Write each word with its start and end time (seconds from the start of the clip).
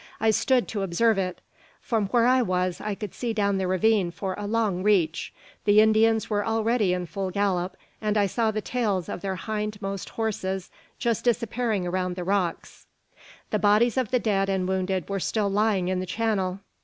I 0.19 0.31
stood 0.31 0.67
to 0.69 0.81
observe 0.81 1.19
it. 1.19 1.41
From 1.79 2.07
where 2.07 2.25
I 2.25 2.41
was 2.41 2.81
I 2.83 2.95
could 2.95 3.13
see 3.13 3.33
down 3.33 3.59
the 3.59 3.67
ravine 3.67 4.09
for 4.09 4.33
a 4.35 4.47
long 4.47 4.81
reach. 4.81 5.31
The 5.65 5.79
Indians 5.79 6.27
were 6.27 6.43
already 6.43 6.91
in 6.91 7.05
full 7.05 7.29
gallop, 7.29 7.77
and 8.01 8.17
I 8.17 8.25
saw 8.25 8.49
the 8.49 8.61
tails 8.63 9.09
of 9.09 9.21
their 9.21 9.35
hindmost 9.35 10.09
horses 10.09 10.71
just 10.97 11.23
disappearing 11.25 11.87
round 11.87 12.15
the 12.15 12.23
rocks. 12.23 12.87
The 13.51 13.59
bodies 13.59 13.95
of 13.95 14.09
the 14.09 14.17
dead 14.17 14.49
and 14.49 14.67
wounded 14.67 15.07
were 15.07 15.19
still 15.19 15.49
lying 15.51 15.87
in 15.87 15.99
the 15.99 16.07
channel. 16.07 16.61